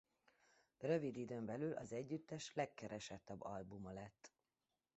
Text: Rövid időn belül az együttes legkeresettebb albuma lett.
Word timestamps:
Rövid 0.77 1.15
időn 1.17 1.45
belül 1.45 1.73
az 1.73 1.93
együttes 1.93 2.51
legkeresettebb 2.53 3.41
albuma 3.41 3.91
lett. 3.91 4.33